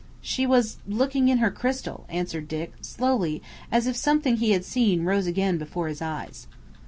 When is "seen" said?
4.65-5.03